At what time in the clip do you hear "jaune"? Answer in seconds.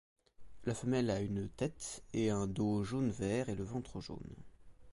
4.01-4.35